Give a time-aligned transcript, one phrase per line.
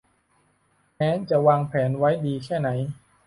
[0.97, 2.69] แม้จะวางแผนไว้ดีแค่ไหน